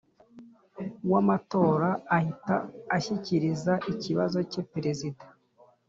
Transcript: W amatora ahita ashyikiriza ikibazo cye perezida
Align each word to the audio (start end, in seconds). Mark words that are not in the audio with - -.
W 1.11 1.13
amatora 1.21 1.89
ahita 2.15 2.55
ashyikiriza 2.95 3.73
ikibazo 3.91 4.37
cye 4.51 4.61
perezida 4.73 5.23